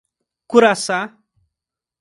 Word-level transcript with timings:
Curaçá 0.49 0.99